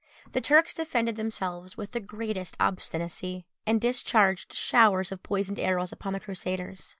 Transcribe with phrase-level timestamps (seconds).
[0.31, 6.13] The Turks defended themselves with the greatest obstinacy, and discharged showers of poisoned arrows upon
[6.13, 6.89] the Crusaders.